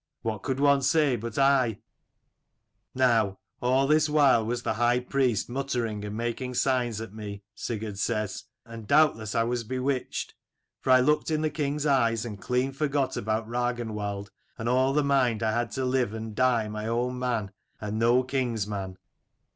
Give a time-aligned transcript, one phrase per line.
[0.23, 1.77] '"What could one say but Aye?"
[2.95, 7.99] Now, all this while was the high priest muttering and making signs at me, Sigurd
[7.99, 10.33] says: and doubtless I was bewitched.
[10.79, 15.03] For I looked in the king's eyes and clean forgot about Ragnwald, and all the
[15.03, 18.97] mind I had to live and die my own man, and no king's man.